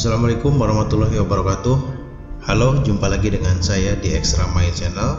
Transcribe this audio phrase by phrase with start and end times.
[0.00, 1.76] Assalamualaikum warahmatullahi wabarakatuh.
[2.48, 5.12] Halo, jumpa lagi dengan saya di Extra My Channel.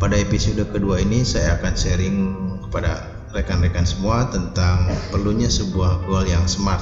[0.00, 2.16] Pada episode kedua ini saya akan sharing
[2.64, 3.04] kepada
[3.36, 6.80] rekan-rekan semua tentang perlunya sebuah goal yang smart.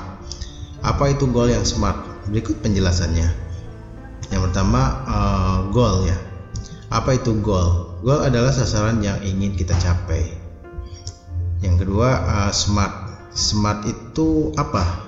[0.86, 1.98] Apa itu goal yang smart?
[2.30, 3.26] Berikut penjelasannya.
[4.30, 6.14] Yang pertama, uh, goal ya.
[6.94, 7.98] Apa itu goal?
[8.06, 10.30] Goal adalah sasaran yang ingin kita capai.
[11.58, 13.18] Yang kedua, uh, smart.
[13.34, 15.05] Smart itu apa?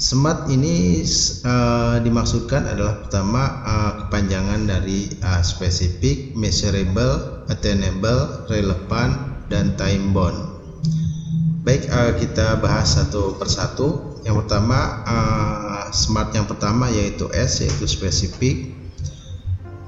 [0.00, 1.04] Smart ini
[1.44, 10.40] uh, dimaksudkan adalah pertama uh, kepanjangan dari uh, spesifik, measurable, attainable, relevan, dan time bound.
[11.68, 14.16] Baik, uh, kita bahas satu persatu.
[14.24, 18.72] Yang pertama, uh, smart yang pertama yaitu S, yaitu spesifik.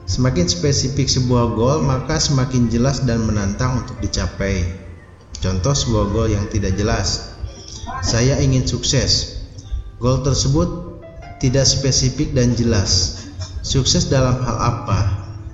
[0.04, 4.60] Semakin spesifik sebuah goal, maka semakin jelas dan menantang untuk dicapai.
[5.40, 7.32] Contoh sebuah goal yang tidak jelas.
[8.04, 9.31] Saya ingin sukses,
[10.02, 10.98] Goal tersebut
[11.38, 13.22] tidak spesifik dan jelas.
[13.62, 14.98] Sukses dalam hal apa?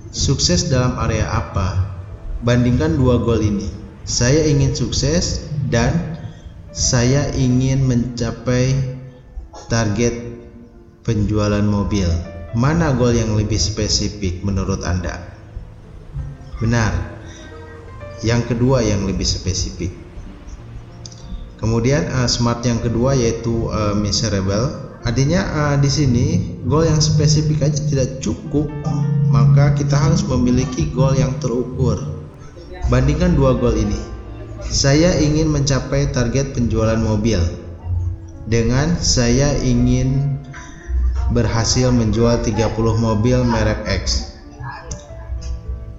[0.09, 1.77] Sukses dalam area apa?
[2.41, 3.69] Bandingkan dua goal ini.
[4.09, 6.17] Saya ingin sukses dan
[6.73, 8.73] saya ingin mencapai
[9.69, 10.17] target
[11.05, 12.09] penjualan mobil.
[12.57, 15.29] Mana goal yang lebih spesifik menurut Anda?
[16.57, 17.21] Benar.
[18.25, 20.08] Yang kedua yang lebih spesifik.
[21.59, 24.87] Kemudian uh, smart yang kedua yaitu uh, measurable.
[25.03, 26.27] Artinya uh, di sini
[26.63, 28.71] goal yang spesifik aja tidak cukup,
[29.27, 31.99] maka kita harus memiliki goal yang terukur.
[32.87, 33.99] Bandingkan dua goal ini.
[34.63, 37.39] Saya ingin mencapai target penjualan mobil
[38.47, 40.39] dengan saya ingin
[41.31, 44.35] berhasil menjual 30 mobil merek X.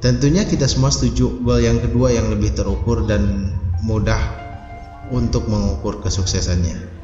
[0.01, 3.53] Tentunya kita semua setuju goal yang kedua yang lebih terukur dan
[3.85, 4.19] mudah
[5.11, 7.03] untuk mengukur kesuksesannya.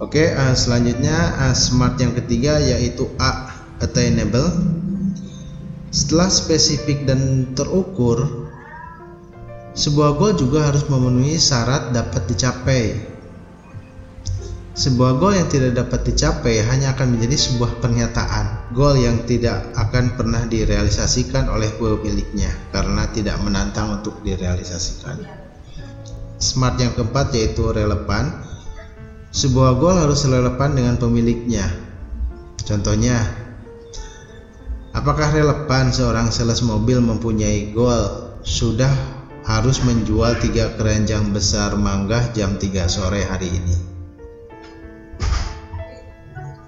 [0.00, 3.52] Oke, uh, selanjutnya uh, smart yang ketiga yaitu A
[3.84, 4.48] attainable.
[5.90, 8.46] Setelah spesifik dan terukur,
[9.74, 13.10] sebuah goal juga harus memenuhi syarat dapat dicapai.
[14.70, 18.72] Sebuah goal yang tidak dapat dicapai hanya akan menjadi sebuah pernyataan.
[18.72, 25.39] Goal yang tidak akan pernah direalisasikan oleh pemiliknya karena tidak menantang untuk direalisasikan.
[26.40, 28.32] Smart yang keempat yaitu relevan.
[29.28, 31.68] Sebuah goal harus relevan dengan pemiliknya.
[32.64, 33.20] Contohnya,
[34.96, 38.88] apakah relevan seorang sales mobil mempunyai goal sudah
[39.44, 43.76] harus menjual tiga keranjang besar manggah jam 3 sore hari ini?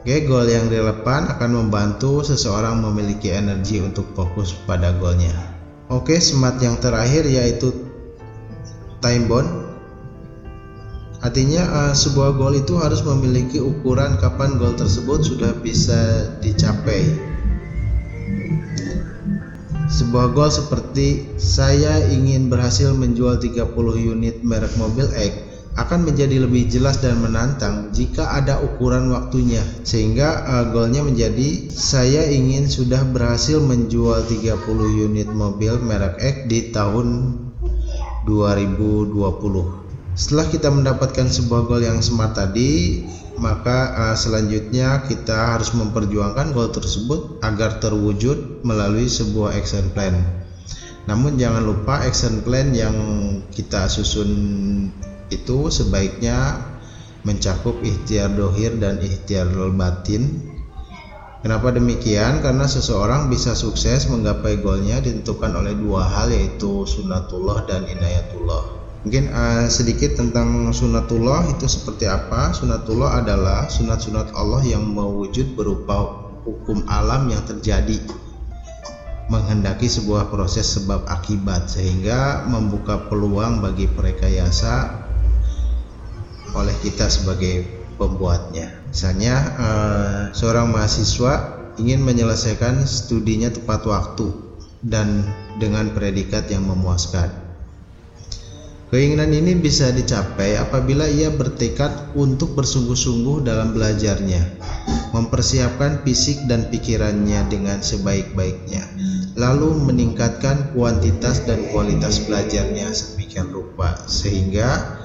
[0.02, 5.32] Oke, goal yang relevan akan membantu seseorang memiliki energi untuk fokus pada goalnya.
[5.88, 7.70] Oke, smart yang terakhir yaitu
[8.98, 9.61] time bound
[11.22, 17.30] Artinya uh, sebuah goal itu harus memiliki ukuran kapan goal tersebut sudah bisa dicapai.
[19.86, 23.70] Sebuah goal seperti saya ingin berhasil menjual 30
[24.02, 30.42] unit merek mobil X akan menjadi lebih jelas dan menantang jika ada ukuran waktunya sehingga
[30.44, 34.58] uh, goalnya menjadi saya ingin sudah berhasil menjual 30
[35.06, 37.38] unit mobil merek X di tahun
[38.26, 43.00] 2020 setelah kita mendapatkan sebuah goal yang smart tadi,
[43.40, 50.20] maka uh, selanjutnya kita harus memperjuangkan goal tersebut agar terwujud melalui sebuah action plan.
[51.08, 52.94] Namun jangan lupa action plan yang
[53.50, 54.30] kita susun
[55.32, 56.60] itu sebaiknya
[57.24, 60.52] mencakup ikhtiar dohir dan ikhtiar batin.
[61.42, 62.38] Kenapa demikian?
[62.38, 68.81] Karena seseorang bisa sukses menggapai goalnya ditentukan oleh dua hal yaitu sunatullah dan inayatullah.
[69.02, 72.54] Mungkin uh, sedikit tentang sunatullah itu seperti apa?
[72.54, 77.98] Sunatullah adalah sunat-sunat Allah yang mewujud berupa hukum alam yang terjadi
[79.26, 85.02] menghendaki sebuah proses sebab akibat sehingga membuka peluang bagi perekayasa
[86.54, 87.66] oleh kita sebagai
[87.98, 88.70] pembuatnya.
[88.86, 94.30] Misalnya uh, seorang mahasiswa ingin menyelesaikan studinya tepat waktu
[94.84, 95.26] dan
[95.58, 97.41] dengan predikat yang memuaskan
[98.92, 104.60] Keinginan ini bisa dicapai apabila ia bertekad untuk bersungguh-sungguh dalam belajarnya,
[105.16, 108.84] mempersiapkan fisik dan pikirannya dengan sebaik-baiknya,
[109.40, 115.00] lalu meningkatkan kuantitas dan kualitas belajarnya sedemikian rupa sehingga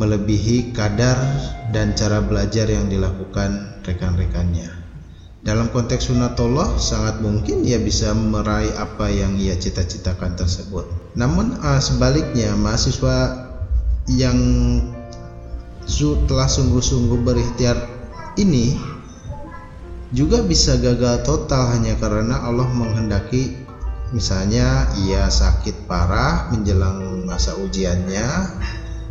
[0.00, 1.20] melebihi kadar
[1.76, 4.89] dan cara belajar yang dilakukan rekan-rekannya.
[5.40, 10.84] Dalam konteks sunatullah sangat mungkin ia bisa meraih apa yang ia cita-citakan tersebut.
[11.16, 13.48] Namun uh, sebaliknya mahasiswa
[14.12, 14.36] yang
[16.28, 17.76] telah sungguh-sungguh berikhtiar
[18.38, 18.78] ini
[20.14, 23.58] juga bisa gagal total hanya karena Allah menghendaki
[24.14, 28.26] misalnya ia sakit parah menjelang masa ujiannya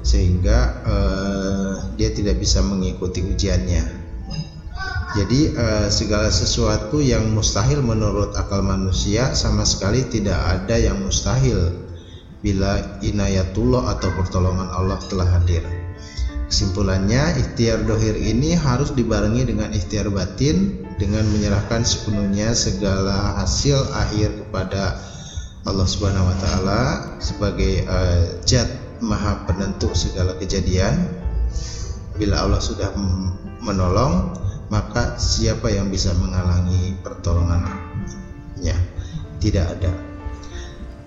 [0.03, 3.98] sehingga eh, dia tidak bisa mengikuti ujiannya
[5.17, 11.73] jadi eh, segala sesuatu yang mustahil menurut akal manusia sama sekali tidak ada yang mustahil
[12.45, 15.65] bila inayatullah atau pertolongan Allah telah hadir
[16.49, 24.33] Kesimpulannya, ikhtiar dohir ini harus dibarengi dengan ikhtiar batin dengan menyerahkan sepenuhnya segala hasil akhir
[24.33, 24.97] kepada
[25.69, 26.81] Allah Subhanahu wa taala
[27.21, 28.65] sebagai uh, zat
[28.97, 31.13] maha penentu segala kejadian.
[32.17, 32.97] Bila Allah sudah
[33.61, 34.33] menolong,
[34.69, 37.89] maka siapa yang bisa menghalangi pertolongannya?
[39.39, 39.91] Tidak ada.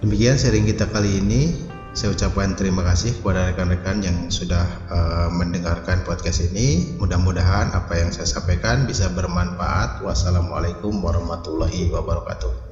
[0.00, 1.70] Demikian sharing kita kali ini.
[1.92, 6.96] Saya ucapkan terima kasih kepada rekan-rekan yang sudah uh, mendengarkan podcast ini.
[6.96, 10.00] Mudah-mudahan apa yang saya sampaikan bisa bermanfaat.
[10.00, 12.71] Wassalamualaikum warahmatullahi wabarakatuh.